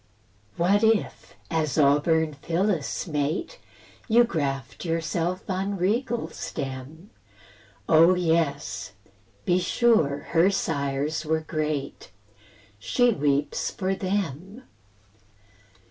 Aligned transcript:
What 0.57 0.83
if, 0.83 1.35
as 1.51 1.77
auburn 1.77 2.33
Phyllis' 2.33 3.05
mate, 3.07 3.59
You 4.07 4.23
graft 4.23 4.83
yourself 4.83 5.47
on 5.47 5.77
regal 5.77 6.31
stem? 6.31 7.11
Oh 7.87 8.15
yes! 8.15 8.93
be 9.45 9.59
sure 9.59 10.25
her 10.31 10.49
sires 10.49 11.23
were 11.23 11.41
great; 11.41 12.09
She 12.79 13.11
weeps 13.11 13.69
for 13.69 13.93
THEM. 13.93 14.63